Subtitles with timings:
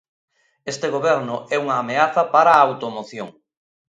[0.71, 3.29] Este goberno é unha ameaza para a automoción.